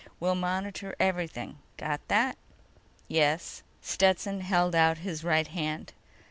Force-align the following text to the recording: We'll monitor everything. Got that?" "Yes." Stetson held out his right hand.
We'll 0.19 0.33
monitor 0.33 0.95
everything. 0.99 1.59
Got 1.77 2.01
that?" 2.07 2.35
"Yes." 3.07 3.61
Stetson 3.83 4.41
held 4.41 4.73
out 4.73 4.97
his 5.05 5.23
right 5.23 5.45
hand. 5.47 5.93